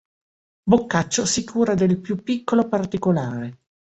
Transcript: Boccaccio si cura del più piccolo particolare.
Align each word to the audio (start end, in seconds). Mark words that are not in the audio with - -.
Boccaccio 0.63 1.27
si 1.27 1.43
cura 1.43 1.75
del 1.75 1.99
più 1.99 2.23
piccolo 2.23 2.67
particolare. 2.67 3.59